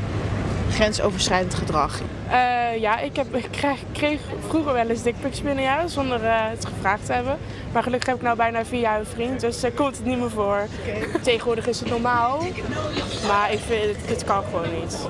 [0.71, 2.01] grensoverschrijdend gedrag?
[2.27, 6.65] Uh, ja, ik, heb, ik kreeg, kreeg, vroeger wel eens dickpics binnen zonder uh, het
[6.65, 7.37] gevraagd te hebben.
[7.71, 10.19] Maar gelukkig heb ik nou bijna vier jaar een vriend, dus uh, komt het niet
[10.19, 10.67] meer voor.
[10.81, 11.21] Okay.
[11.21, 12.43] Tegenwoordig is het normaal,
[13.27, 15.07] maar ik vind het, het kan gewoon niet.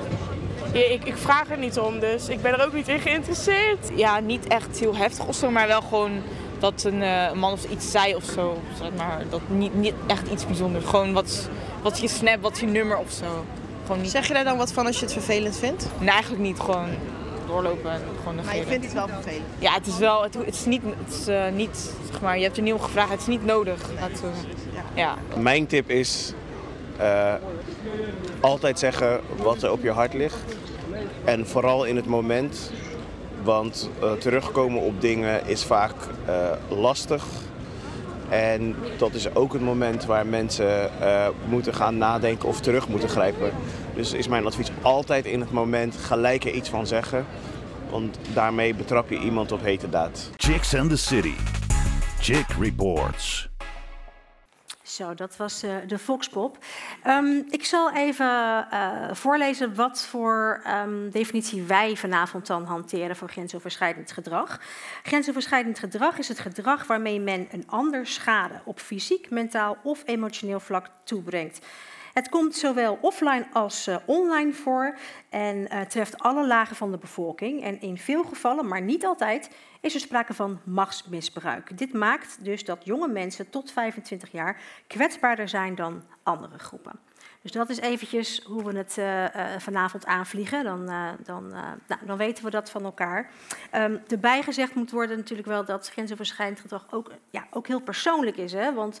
[0.72, 3.90] Ja, ik, ik, vraag er niet om, dus ik ben er ook niet in geïnteresseerd.
[3.94, 6.22] Ja, niet echt heel heftig of zo, maar wel gewoon
[6.58, 8.62] dat een, een man of iets zei of zo.
[8.80, 10.84] Zeg maar, dat niet, niet echt iets bijzonders.
[10.84, 11.48] Gewoon wat,
[11.82, 13.44] wat je snap, wat je nummer of zo.
[13.88, 14.10] Gewoon niet...
[14.10, 15.86] Zeg je daar dan wat van als je het vervelend vindt?
[15.98, 16.60] Nee, eigenlijk niet.
[16.60, 16.88] Gewoon
[17.46, 18.44] doorlopen en gewoon negeren.
[18.44, 19.44] Maar je vindt het wel vervelend?
[19.58, 22.42] Ja, het is wel, het, het is niet, het is, uh, niet, zeg maar, je
[22.42, 23.80] hebt er niet om gevraagd, het is niet nodig.
[24.00, 24.30] Dat, uh,
[24.94, 25.14] ja.
[25.36, 26.32] Mijn tip is
[27.00, 27.34] uh,
[28.40, 30.38] altijd zeggen wat er op je hart ligt.
[31.24, 32.70] En vooral in het moment,
[33.42, 35.94] want terugkomen op dingen is vaak
[36.68, 37.24] lastig.
[38.28, 43.08] En dat is ook het moment waar mensen uh, moeten gaan nadenken of terug moeten
[43.08, 43.50] grijpen.
[43.94, 47.26] Dus is mijn advies altijd in het moment gelijk er iets van zeggen.
[47.90, 50.30] Want daarmee betrap je iemand op hete daad.
[50.36, 51.34] Chicks and the City.
[52.20, 53.47] Chick Reports.
[54.98, 56.58] Zo, dat was uh, de Foxpop.
[57.06, 58.26] Um, ik zal even
[58.72, 64.60] uh, voorlezen wat voor um, definitie wij vanavond dan hanteren voor grensoverschrijdend gedrag.
[65.02, 70.60] Grensoverschrijdend gedrag is het gedrag waarmee men een ander schade op fysiek, mentaal of emotioneel
[70.60, 71.58] vlak toebrengt.
[72.18, 76.98] Het komt zowel offline als uh, online voor en uh, treft alle lagen van de
[76.98, 77.62] bevolking.
[77.62, 79.50] En in veel gevallen, maar niet altijd,
[79.80, 81.78] is er sprake van machtsmisbruik.
[81.78, 86.92] Dit maakt dus dat jonge mensen tot 25 jaar kwetsbaarder zijn dan andere groepen.
[87.42, 89.24] Dus dat is eventjes hoe we het uh,
[89.58, 90.64] vanavond aanvliegen.
[90.64, 91.48] Dan, uh, dan,
[91.86, 93.30] nou, dan weten we dat van elkaar.
[93.74, 98.36] Um, erbij gezegd moet worden natuurlijk wel dat grensoverschrijdend gedrag ook, ja, ook heel persoonlijk
[98.36, 98.52] is.
[98.52, 98.74] Hè?
[98.74, 99.00] Want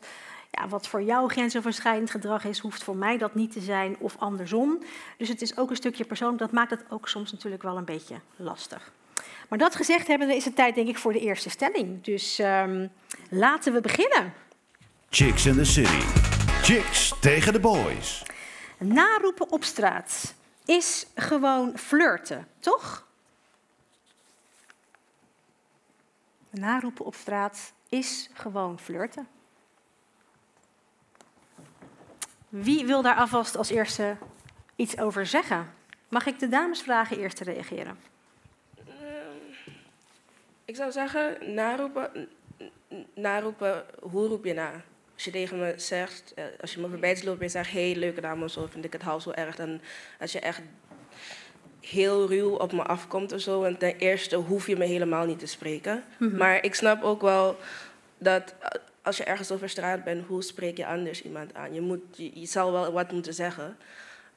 [0.50, 4.16] ja, wat voor jou grensoverschrijdend gedrag is, hoeft voor mij dat niet te zijn of
[4.18, 4.78] andersom.
[5.16, 6.40] Dus het is ook een stukje persoonlijk.
[6.40, 8.92] Dat maakt het ook soms natuurlijk wel een beetje lastig.
[9.48, 12.02] Maar dat gezegd hebben, is het tijd denk ik voor de eerste stelling.
[12.04, 12.90] Dus um,
[13.30, 14.32] laten we beginnen.
[15.10, 16.00] Chicks in the City.
[16.62, 18.22] Chicks tegen de boys.
[18.78, 20.34] Naroepen op straat
[20.64, 23.06] is gewoon flirten, toch?
[26.50, 29.28] Naroepen op straat is gewoon flirten.
[32.48, 34.16] Wie wil daar alvast als eerste
[34.76, 35.72] iets over zeggen?
[36.08, 37.98] Mag ik de dames vragen eerst te reageren?
[38.78, 38.84] Uh,
[40.64, 42.28] ik zou zeggen, naroepen,
[43.14, 44.70] naroepen, hoe roep je na?
[45.14, 47.98] Als je tegen me zegt, uh, als je me voorbij loopt en zegt, hé, hey,
[47.98, 49.56] leuke dame of zo, vind ik het half zo erg.
[49.56, 49.80] Dan
[50.20, 50.60] als je echt
[51.80, 55.38] heel ruw op me afkomt of zo, en ten eerste hoef je me helemaal niet
[55.38, 56.04] te spreken.
[56.18, 56.38] Mm -hmm.
[56.38, 57.56] Maar ik snap ook wel
[58.18, 58.54] dat
[59.08, 61.74] als je ergens over straat bent, hoe spreek je anders iemand aan?
[61.74, 63.76] Je, moet, je, zal wel wat moeten zeggen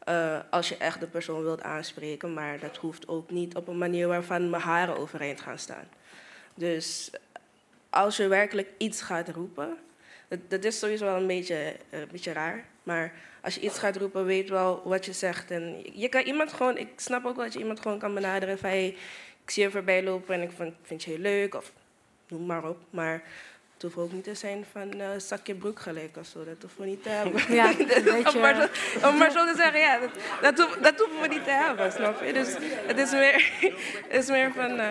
[0.10, 3.77] uh, als je echt de persoon wilt aanspreken, maar dat hoeft ook niet op een
[3.77, 5.88] manier waarvan mijn haren overeind gaan staan.
[6.53, 7.12] Dus
[7.89, 9.77] als je werkelijk iets gaat roepen,
[10.47, 13.97] dat, is sowieso wel een beetje, uh, een beetje raar, maar als je iets gaat
[13.97, 15.51] roepen, weet wel wat je zegt.
[15.51, 18.57] En je kan iemand gewoon, ik snap ook wel dat je iemand gewoon kan benaderen
[18.57, 18.88] van hey,
[19.43, 21.71] ik zie je voorbij lopen en ik vind, vind je heel leuk, of
[22.27, 22.77] noem maar op.
[22.89, 23.23] Maar
[23.82, 26.44] Het hoeft ook niet te zijn van eh zakje broek gelijk of zo.
[26.46, 27.41] Dat hoeven we niet te hebben.
[27.56, 30.10] Ja, een beetje- om, maar zo, om maar zo te zeggen, ja, dat,
[30.41, 32.34] dat, hoeven, dat hoeven we niet te hebben, snap je?
[32.34, 32.56] Dus
[32.88, 33.52] het is meer,
[34.10, 34.80] het is meer van...
[34.80, 34.88] eh,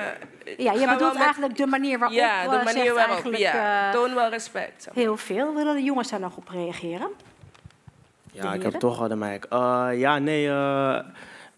[0.59, 3.93] Ja, je bedoelt met- eigenlijk de manier waarop Ja, de eh, manier waarop, eigenlijk, ja.
[3.93, 4.89] Toon wel respect.
[4.95, 5.55] Heel veel.
[5.55, 7.09] Willen de jongens daar nog op reageren?
[8.33, 9.45] Ja, ik heb toch al de mic.
[9.45, 10.99] Eh, ja, nee, eh,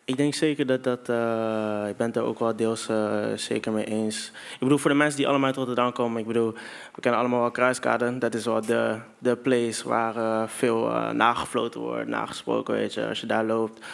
[0.04, 1.08] ik denk zeker dat dat.
[1.08, 4.26] eh, ik ben het er ook wel deels eh, zeker mee eens.
[4.52, 6.52] Ik bedoel, voor de mensen die allemaal uit Rotterdam komen, ik bedoel,
[6.94, 8.18] we kennen allemaal wel Kruiskade.
[8.18, 13.06] Dat is wel de, de place waar eh, veel nagefloten wordt, nagesproken, weet je.
[13.08, 13.86] Als je daar loopt,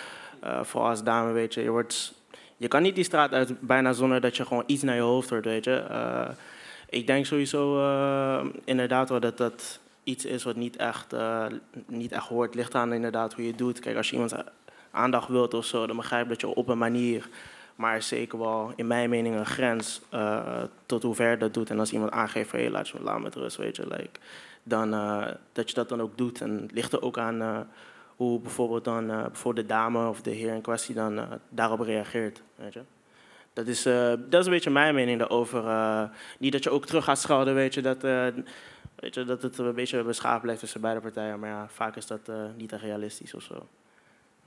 [0.62, 2.14] vooral als dame, weet je, je wordt.
[2.56, 5.30] Je kan niet die straat uit bijna zonder dat je gewoon iets naar je hoofd
[5.30, 5.84] hoort, weet je.
[6.88, 7.78] Ik denk sowieso
[8.64, 11.14] inderdaad wel dat dat iets is wat niet echt,
[11.86, 12.54] niet echt hoort.
[12.54, 13.80] Ligt aan inderdaad hoe je het doet.
[13.80, 14.34] Kijk, als je iemands
[14.90, 17.28] aandacht wilt of zo, dan begrijp ik dat je op een manier,
[17.78, 21.70] maar er zeker wel in mijn mening een grens eh, tot hoe ver dat doet.
[21.70, 24.20] En als iemand aangeeft van, hé, laat, je, laat me met rust, weet je, like,
[24.62, 26.40] dan eh, dat je dat dan ook doet.
[26.40, 27.58] En het ligt er ook aan eh,
[28.16, 32.72] hoe bijvoorbeeld dan bijvoorbeeld de dame of de heer in kwestie dan daarop reageert, weet
[32.72, 32.80] je.
[33.52, 33.82] Dat is,
[34.28, 35.62] dat is een beetje mijn mening daarover.
[36.38, 38.02] niet dat je ook terug gaat schelden, weet je, dat,
[38.94, 41.38] weet je, dat het een beetje beschaafd blijft tussen beide partijen.
[41.38, 43.66] Maar ja, vaak is dat niet echt realistisch of zo.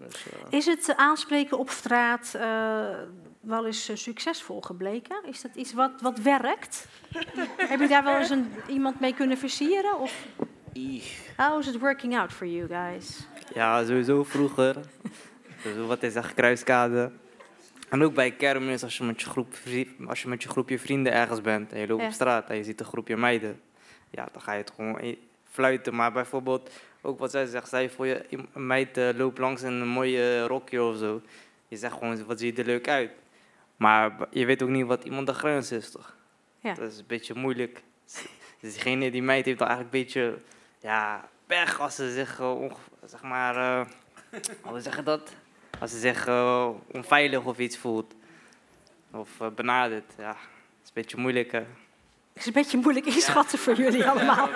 [0.08, 2.90] Dus, eh, Is het aanspreken op straat eh,
[3.40, 5.16] wel eens eh, succesvol gebleken?
[5.26, 6.88] Is dat iets wat, wat werkt?
[7.72, 10.00] Heb je daar wel eens een, iemand mee kunnen versieren?
[10.00, 10.26] Of
[11.38, 13.28] how is it working out for you guys?
[13.54, 14.76] Ja, sowieso vroeger.
[15.62, 17.12] Sowieso wat is echt kruiskade.
[17.90, 19.56] En ook bij kermis, als je met je, groep,
[20.08, 22.08] als je met je groepje vrienden ergens bent en je loopt Ja.
[22.08, 23.62] op straat en je ziet een groepje meiden,
[24.10, 25.18] ja, dan ga je het gewoon e-
[25.50, 25.96] fluiten.
[25.96, 26.70] Maar bijvoorbeeld,
[27.02, 30.48] ook wat zij zegt, zij voor je een meid eh, loopt langs in een mooie
[30.48, 31.22] rokje of zo.
[31.68, 33.12] Je zegt gewoon, wat ziet er leuk uit.
[33.78, 36.16] Maar je weet ook niet wat iemand de grens is, toch?
[36.60, 36.74] Ja.
[36.74, 37.84] Dat is een beetje moeilijk.
[38.60, 40.40] Dus diegene, die meid heeft dan eigenlijk een beetje,
[40.80, 42.62] ja, pech als ze zich, eh,
[43.06, 43.86] zeg maar, eh,
[44.62, 45.32] hoe zeg je dat?
[45.80, 48.14] Als ze zich eh, onveilig of iets voelt.
[49.12, 50.28] Of eh, benaderd, ja.
[50.28, 50.38] Dat
[50.84, 51.60] is een beetje moeilijk, hè.
[51.60, 51.68] Het
[52.34, 54.50] is een beetje moeilijk inschatten voor jullie allemaal.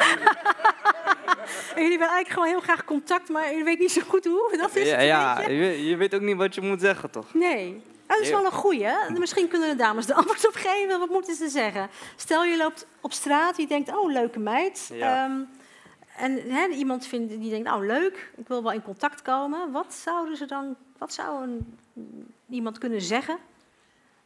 [1.75, 4.58] En jullie willen eigenlijk gewoon heel graag contact, maar jullie weten niet zo goed hoe.
[4.58, 5.53] Dat is ja, het een ja beetje.
[5.53, 7.34] je, weet, je weet ook niet wat je moet zeggen, toch?
[7.34, 7.81] Nee.
[8.08, 8.88] Oh, dat is wel een goeie.
[9.17, 10.99] Misschien kunnen de dames de antwoord op geven.
[10.99, 11.89] Wat moeten ze zeggen?
[12.15, 14.89] Stel, je loopt op straat, je denkt, oh, leuke meid.
[14.93, 15.23] Ja.
[15.23, 15.41] Ehm,
[16.17, 19.71] en iemand vindt, die denkt, nou, leuk, ik wil wel in contact komen.
[19.71, 21.77] Wat zouden ze dan, wat zou een,
[22.49, 23.38] iemand kunnen zeggen?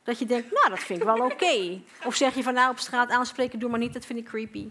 [0.04, 1.82] Dat je denkt, nou, dat vind ik wel oké.
[2.08, 4.68] Of zeg je van, nou, op straat aanspreken, doe maar niet, dat vind ik creepy.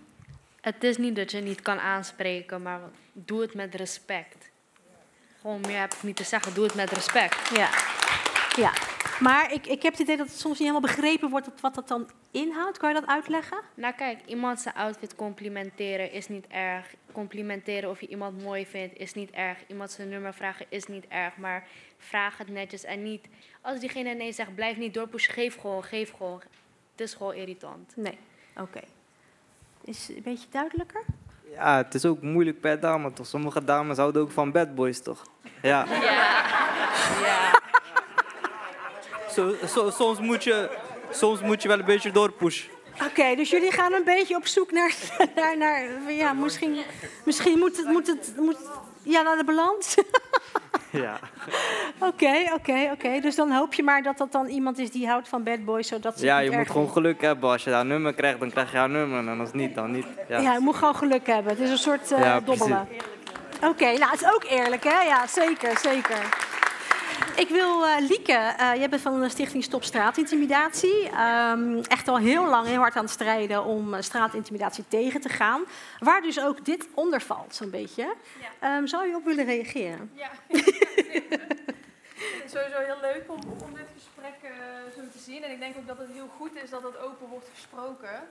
[0.75, 2.81] Het is niet dat je niet kan aanspreken, maar
[3.13, 4.51] doe het met respect.
[5.41, 7.49] Gewoon meer heb ik niet te zeggen, doe het met respect.
[7.55, 7.69] Ja.
[8.57, 8.73] Ja,
[9.21, 11.89] maar ik, ik heb het idee dat het soms niet helemaal begrepen wordt wat dat
[11.89, 12.79] dan inhoudt.
[12.79, 13.59] Kan je dat uitleggen?
[13.75, 16.95] Nou kijk, iemand zijn outfit complimenteren is niet erg.
[17.13, 19.59] Complimenteren of je iemand mooi vindt is niet erg.
[19.67, 21.37] Iemand zijn nummer vragen is niet erg.
[21.37, 21.67] Maar
[21.99, 23.29] vraag het netjes en niet...
[23.61, 25.35] Als diegene nee zegt, blijf niet doorpushen.
[25.35, 26.43] Geef gewoon, geef gewoon.
[26.91, 27.93] Het is gewoon irritant.
[27.97, 28.19] Nee,
[28.57, 28.81] oké.
[29.89, 31.01] Is het een beetje duidelijker?
[31.53, 33.27] Ja, het is ook moeilijk per dame, toch?
[33.27, 35.23] Sommige dames houden ook van bad boys, toch?
[35.63, 35.87] Ja.
[39.31, 40.79] Zo, soms, moet je,
[41.11, 42.71] soms moet je wel een beetje doorpushen.
[43.05, 44.95] Oké, dus jullie gaan een beetje op zoek naar...
[45.37, 46.77] naar, naar ja, misschien,
[47.25, 47.87] misschien moet het...
[47.87, 48.59] Moet het moet,
[49.03, 49.95] ja, naar de balans.
[51.05, 51.19] Ja.
[51.99, 53.21] Oké, oké, oké.
[53.21, 55.89] Dus dan hoop je maar dat dat dan iemand is die houdt van bad boys,
[55.89, 57.51] zodat ze Ja, je moet gewoon geluk hebben.
[57.51, 59.29] Als je daar een nummer krijgt, dan krijg je haar nummer.
[59.29, 60.07] En als niet, dan niet.
[60.29, 61.53] Ja, Ja, je moet gewoon geluk hebben.
[61.53, 62.89] Het is een soort eh, Ja, dobbelen.
[63.65, 65.01] Oké, nou, het is ook eerlijk, hè?
[65.03, 66.48] Ja, zeker, zeker.
[67.39, 71.09] Ik wil, eh, Lieke, eh, jij bent van de stichting Stop Straatintimidatie.
[71.09, 75.29] Ehm, echt al heel lang heel hard aan het strijden om eh, straatintimidatie tegen te
[75.29, 75.65] gaan.
[75.99, 78.15] Waar dus ook dit onder valt, zo'n beetje.
[78.61, 80.11] Ehm, zou je op willen reageren?
[80.15, 80.31] Ja.
[82.19, 84.53] Het is sowieso heel leuk om, om dit gesprek
[84.97, 85.43] zo te zien.
[85.43, 88.29] En ik denk ook dat het heel goed is dat het open wordt gesproken.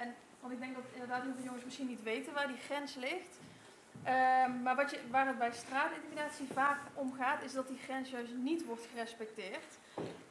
[0.00, 2.94] En, want ik denk dat inderdaad heel veel jongens misschien niet weten waar die grens
[2.94, 3.32] ligt.
[4.02, 8.10] Ehm, maar wat je, waar het bij straatintimidatie vaak om gaat, is dat die grens
[8.10, 9.78] juist niet wordt gerespecteerd.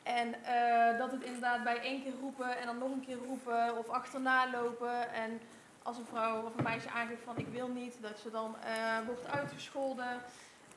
[0.04, 3.78] En eh, dat het inderdaad bij één keer roepen en dan nog een keer roepen
[3.78, 5.14] of achterna lopen.
[5.14, 5.40] En
[5.84, 9.06] als een vrouw of een meisje aangeeft van ik wil niet, dat ze dan eh,
[9.06, 10.22] wordt uitgescholden.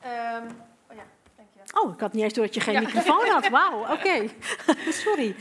[0.01, 0.47] Ehm,
[0.89, 1.03] oh ja.
[1.73, 2.79] Oh, ik had niet eens door dat je geen Ja.
[2.79, 3.47] microfoon had.
[3.49, 4.29] Wauw, oké.
[5.05, 5.35] Sorry.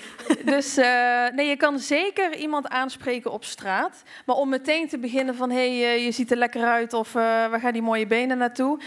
[0.44, 4.02] Dus eh, nee, je kan zeker iemand aanspreken op straat.
[4.26, 7.08] Maar om meteen te beginnen van hé, hey, eh, je ziet er lekker uit of
[7.08, 8.80] eh, waar gaan die mooie benen naartoe?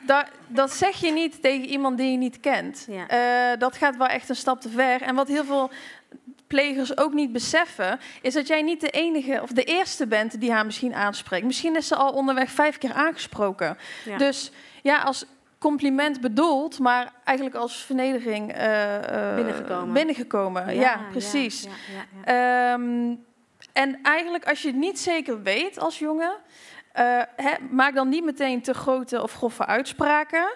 [0.00, 2.88] Dat, dat zeg je niet tegen iemand die je niet kent.
[3.58, 5.02] Dat gaat wel echt een stap te ver.
[5.02, 5.70] En wat heel veel
[6.46, 10.52] plegers ook niet beseffen, is dat jij niet de enige of de eerste bent die
[10.52, 11.44] haar misschien aanspreekt.
[11.44, 13.78] Misschien is ze al onderweg vijf keer aangesproken.
[14.04, 14.16] Ja.
[14.16, 14.50] Dus
[14.82, 15.24] ja, als
[15.62, 19.92] compliment bedoeld, maar eigenlijk als vernedering eh, eh, Binnengekomen.
[19.94, 20.74] binnengekomen.
[20.74, 21.62] Ja, Ja, precies.
[21.62, 23.14] ja, Ehm,
[23.72, 26.32] en eigenlijk als je het niet zeker weet als jongen,
[26.92, 27.22] eh,
[27.70, 30.54] maak dan niet meteen te grote of grove uitspraken.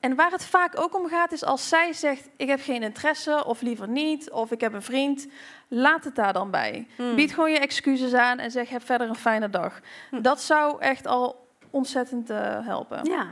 [0.00, 3.44] En waar het vaak ook om gaat, is als zij zegt: Ik heb geen interesse,
[3.44, 5.26] of liever niet, of ik heb een vriend.
[5.68, 6.86] Laat het daar dan bij.
[6.96, 7.14] Hmm.
[7.14, 9.80] Bied gewoon je excuses aan en zeg: Heb verder een fijne dag.
[10.10, 12.28] Dat zou echt al ontzettend
[12.64, 13.04] helpen.
[13.04, 13.26] Ja.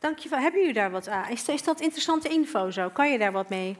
[0.00, 0.38] Dankjewel.
[0.38, 1.28] Hebben jullie daar wat aan?
[1.30, 2.88] Is, is dat interessante info zo?
[2.88, 3.76] Kan je daar wat mee?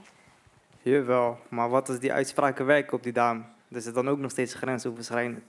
[0.82, 3.42] Jawel, maar wat als die uitspraken werken op die dame?
[3.68, 5.40] Dus het dan ook nog steeds grensoverschrijdend.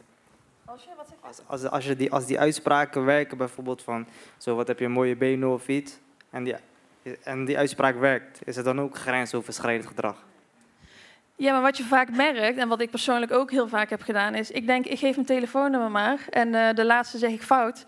[0.66, 1.28] Als je, wat zeg je?
[1.28, 4.06] Als, als, als, je die, als die uitspraken werken, bijvoorbeeld van,
[4.38, 6.56] zo wat heb je een mooie benen of iets, en die,
[7.24, 10.24] en die uitspraak werkt, is het dan ook grensoverschrijdend gedrag?
[11.36, 14.36] Ja, maar wat je vaak merkt, en wat ik persoonlijk ook heel vaak heb gedaan,
[14.36, 16.26] is: ik denk, ik geef mijn telefoonnummer maar.
[16.30, 17.86] En eh, de laatste zeg ik fout.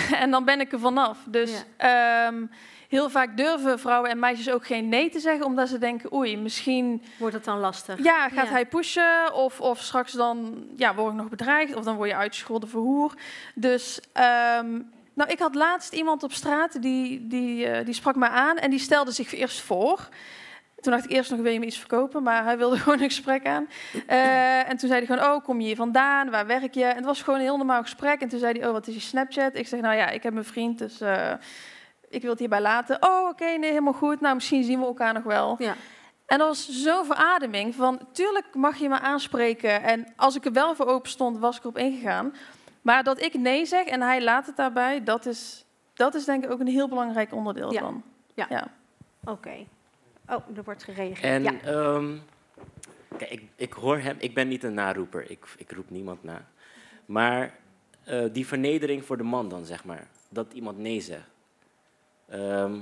[0.22, 1.18] en dan ben ik er vanaf.
[1.26, 2.44] Dus ehm,
[2.88, 6.36] heel vaak durven vrouwen en meisjes ook geen nee te zeggen, omdat ze denken: oei,
[6.36, 7.02] misschien.
[7.18, 8.02] Wordt het dan lastig?
[8.02, 8.52] Ja, gaat Ja.
[8.52, 9.34] hij pushen?
[9.34, 12.80] Of, of straks dan ja, word ik nog bedreigd, of dan word je uitgescholden voor
[12.82, 13.14] hoer.
[13.54, 14.00] Dus.
[14.12, 14.80] ehm,
[15.14, 18.70] nou, ik had laatst iemand op straat die, die, eh, die sprak me aan en
[18.70, 20.08] die stelde zich eerst voor.
[20.82, 22.22] Toen dacht ik eerst nog, wil je me iets verkopen?
[22.22, 23.68] Maar hij wilde gewoon een gesprek aan.
[24.06, 26.30] Eh, en toen zei hij gewoon, oh, kom je hier vandaan?
[26.30, 26.84] Waar werk je?
[26.84, 28.20] En het was gewoon een heel normaal gesprek.
[28.20, 29.54] En toen zei hij, oh, wat is je Snapchat?
[29.54, 31.32] Ik zeg, nou ja, ik heb een vriend, dus eh,
[32.08, 32.96] ik wil het hierbij laten.
[33.00, 34.20] Oh, oké, nee, helemaal goed.
[34.20, 35.56] Nou, misschien zien we elkaar nog wel.
[35.58, 35.74] Ja.
[36.26, 39.82] En dat was zo'n verademing van, tuurlijk mag je me aanspreken.
[39.82, 42.34] En als ik er wel voor open stond, was ik erop ingegaan.
[42.82, 45.64] Maar dat ik nee zeg en hij laat het daarbij, dat is,
[45.94, 47.80] dat is denk ik ook een heel belangrijk onderdeel Ja.
[47.80, 48.02] van.
[48.34, 48.66] Ja.
[49.24, 49.66] Oké.
[50.32, 51.20] Oh, er wordt gereageerd.
[51.20, 51.60] En ja.
[51.60, 52.16] ehm,
[53.16, 56.46] kijk, ik, ik hoor hem, ik ben niet een naroeper, ik, ik roep niemand na.
[57.06, 57.54] Maar
[58.04, 61.30] eh, die vernedering voor de man dan, zeg maar, dat iemand nee zegt.
[62.28, 62.78] Ehm,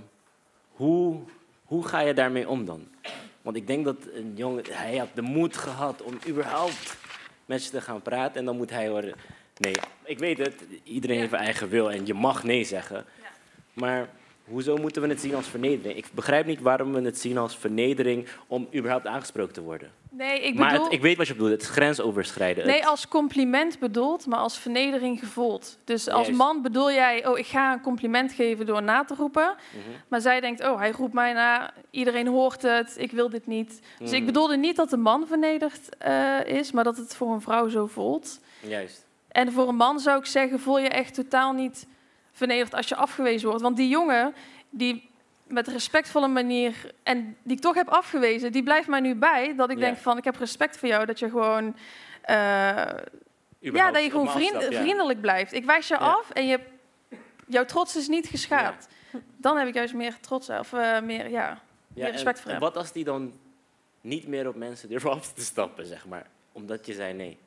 [0.70, 1.20] hoe,
[1.64, 2.88] hoe ga je daarmee om dan?
[3.42, 6.96] Want ik denk dat een jongen, hij had de moed gehad om überhaupt
[7.46, 8.34] met je te gaan praten.
[8.34, 9.14] En dan moet hij horen,
[9.56, 13.04] nee, ik weet het, iedereen heeft een eigen wil en je mag nee zeggen.
[13.72, 14.08] Maar
[14.50, 15.98] hoezo moeten we het zien als vernedering?
[15.98, 19.90] Ik begrijp niet waarom we het zien als vernedering om überhaupt aangesproken te worden.
[20.10, 20.84] Nee, ik maar bedoel...
[20.84, 22.66] het- ik weet wat je bedoelt, het is grensoverschrijden.
[22.66, 25.78] Nee, Het- als compliment bedoeld, maar als vernedering gevoeld.
[25.84, 26.38] Dus als Juist.
[26.42, 29.54] man bedoel jij, oh, ik ga een compliment geven door na te roepen.
[29.70, 29.90] Mhm.
[30.08, 33.80] Maar zij denkt, oh, hij roept mij na, iedereen hoort het, ik wil dit niet.
[33.98, 34.26] Dus ik Mhm.
[34.26, 37.86] bedoelde niet dat de man vernederd eh, is, maar dat het voor een vrouw zo
[37.86, 38.40] voelt.
[38.60, 39.06] Juist.
[39.28, 41.86] En voor een man zou ik zeggen, voel je echt totaal niet
[42.32, 43.62] vernederd als je afgewezen wordt.
[43.62, 44.34] Want die jongen,
[44.70, 45.08] die
[45.46, 49.54] met een respectvolle manier, en die ik toch heb afgewezen, die blijft mij nu bij.
[49.56, 49.84] Dat ik Ja.
[49.84, 51.76] denk van, ik heb respect voor jou, dat je gewoon...
[52.22, 52.36] eh,
[53.58, 54.80] ja, dat je gewoon vriend- ja.
[54.80, 55.52] vriendelijk blijft.
[55.52, 56.00] Ik wijs je Ja.
[56.00, 56.60] af en je,
[57.46, 58.88] jouw trots is niet geschaad.
[59.36, 61.60] Dan heb ik juist meer trots, of eh, meer, ja,
[61.94, 62.60] meer en- respect voor en hem.
[62.64, 63.32] wat als die dan
[64.00, 67.38] niet meer op mensen durft af te stappen, zeg maar, omdat je zei nee?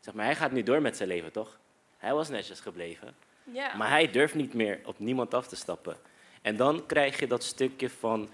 [0.00, 1.58] Zeg maar, hij gaat nu door met zijn leven, toch?
[1.98, 3.14] Hij was netjes gebleven.
[3.52, 3.76] Ja.
[3.76, 5.96] Maar hij durft niet meer op niemand af te stappen.
[6.42, 8.28] En dan krijg je dat stukje van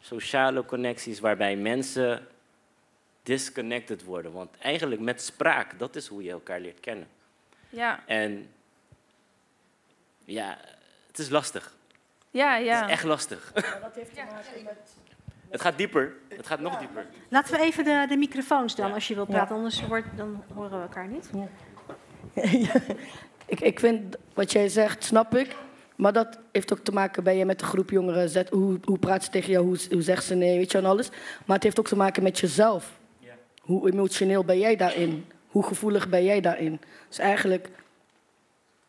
[0.00, 2.26] sociale connecties waarbij mensen
[3.22, 4.32] disconnected worden.
[4.32, 7.06] Want eigenlijk met spraak, dat is hoe je elkaar leert kennen.
[7.70, 8.50] Ja, En
[10.24, 10.58] ja,
[11.06, 11.74] het is lastig.
[12.30, 12.84] ja, Het ja.
[12.84, 13.50] is echt lastig.
[13.54, 14.96] Dat heeft te maken met...
[15.50, 16.14] Het gaat dieper.
[16.28, 17.06] Het gaat nog dieper.
[17.28, 19.34] Laten we even de, de microfoons dan, als je wilt Ja.
[19.34, 19.54] praten.
[19.56, 21.30] Anders wordt, dan horen we elkaar niet.
[23.48, 25.56] Ik, ik vind wat jij zegt, snap ik.
[25.96, 28.98] Maar dat heeft ook te maken, ben je met de groep jongeren, zet, hoe, hoe
[28.98, 31.08] praat ze tegen jou, hoe, hoe zegt ze nee, weet je, en alles.
[31.46, 32.98] Maar het heeft ook te maken met jezelf.
[33.60, 35.24] Hoe emotioneel ben jij daarin?
[35.48, 36.80] Hoe gevoelig ben jij daarin?
[37.08, 37.68] Dus eigenlijk,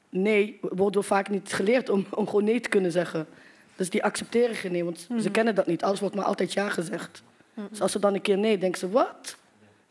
[0.10, 3.28] nee, worden we vaak niet geleerd om, om gewoon nee te kunnen zeggen.
[3.76, 5.32] Dus die accepteren geen nee, want ze Mhm.
[5.32, 5.84] kennen dat niet.
[5.84, 7.24] Alles wordt maar altijd ja gezegd.
[7.70, 9.36] Dus als ze dan een keer nee, denken ze, wat?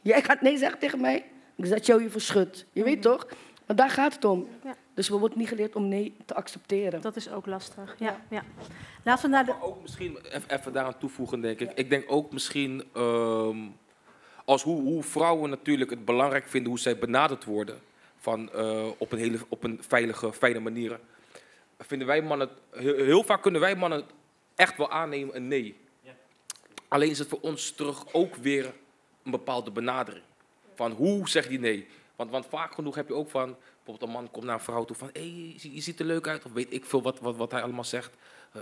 [0.01, 1.25] Jij gaat nee zeggen tegen mij?
[1.57, 2.65] Ik zet jou hier verschut.
[2.73, 3.27] Je weet toch?
[3.69, 4.49] Maar daar gaat het om.
[4.65, 4.77] Ja.
[4.95, 7.01] Dus we worden niet geleerd om nee te accepteren.
[7.01, 7.95] Dat is ook lastig.
[7.99, 8.43] Ja, ja.
[9.05, 9.51] Laten we naar de...
[9.51, 11.73] Maar ook misschien even daaraan toevoegen, denk ik.
[11.75, 13.59] Ik denk ook misschien ehm,
[14.45, 17.81] als hoe, hoe vrouwen natuurlijk het belangrijk vinden hoe zij benaderd worden.
[18.17, 21.01] Van, eh, op, een hele, op een veilige, fijne manier.
[21.79, 24.05] Vinden wij mannen, heel, heel vaak kunnen wij mannen
[24.55, 25.77] echt wel aannemen een nee.
[26.89, 28.65] Alleen is het voor ons terug ook weer
[29.25, 30.25] een bepaalde benadering.
[30.75, 31.89] Van hoe zeg die nee?
[32.19, 34.85] Want, want vaak genoeg heb je ook van, bijvoorbeeld een man komt naar een vrouw
[34.85, 36.45] toe van, hé, hey, je, ziet er leuk uit.
[36.45, 38.15] Of weet ik veel wat, wat, wat hij allemaal zegt.
[38.53, 38.61] Eh,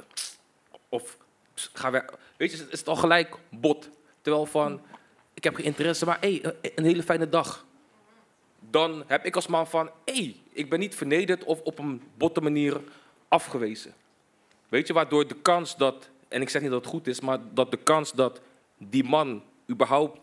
[0.89, 1.17] of
[1.55, 2.05] ga weg.
[2.37, 3.89] Weet je, is het al gelijk bot.
[4.21, 4.81] Terwijl van,
[5.35, 7.65] ik heb geen interesse, maar hey, eh, een hele fijne dag.
[8.71, 12.03] Dan heb ik als man van, hé, hey, ik ben niet vernederd of op een
[12.17, 12.81] botte manier
[13.29, 13.95] afgewezen.
[14.69, 17.39] Weet je, waardoor de kans dat, en ik zeg niet dat het goed is, maar
[17.53, 18.41] dat de kans dat
[18.79, 20.21] die man überhaupt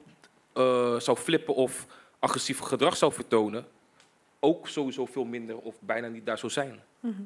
[0.53, 1.88] eh, zou flippen of
[2.24, 3.65] agressief gedrag zou vertonen,
[4.39, 6.80] ook sowieso veel minder of bijna niet daar zou zijn.
[6.99, 7.21] Mhm.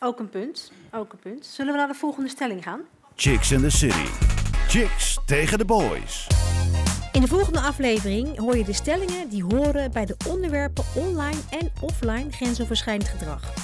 [0.00, 0.72] Ook een punt.
[0.92, 1.46] Ook een punt.
[1.46, 2.80] Zullen we naar de volgende stelling gaan?
[3.14, 4.06] Chicks in the City.
[4.68, 6.26] Chicks tegen de boys.
[7.12, 11.72] In de volgende aflevering hoor je de stellingen die horen bij de onderwerpen online en
[11.80, 13.54] offline grensoverschrijdend gedrag.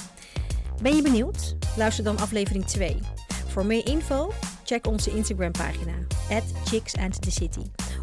[0.81, 1.55] Ben je benieuwd?
[1.77, 2.99] Luister dan aflevering 2.
[3.47, 4.31] Voor meer info,
[4.69, 5.93] check onze Instagram pagina,
[6.29, 6.43] at.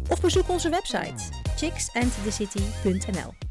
[0.09, 3.46] Of bezoek onze website, chicksandthecity.nl.